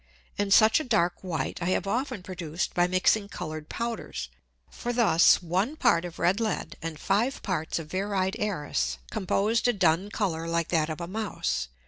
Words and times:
And 0.35 0.51
such 0.51 0.79
a 0.79 0.83
dark 0.83 1.13
white 1.23 1.61
I 1.61 1.65
have 1.65 1.85
often 1.85 2.23
produced 2.23 2.73
by 2.73 2.87
mixing 2.87 3.29
colour'd 3.29 3.69
Powders. 3.69 4.29
For 4.71 4.91
thus 4.91 5.43
one 5.43 5.75
Part 5.75 6.05
of 6.05 6.17
red 6.17 6.39
Lead, 6.39 6.75
and 6.81 6.99
five 6.99 7.43
Parts 7.43 7.77
of 7.77 7.89
Viride 7.89 8.33
Æris, 8.39 8.97
composed 9.11 9.67
a 9.67 9.73
dun 9.73 10.09
Colour 10.09 10.47
like 10.47 10.69
that 10.69 10.89
of 10.89 11.01
a 11.01 11.07
Mouse. 11.07 11.67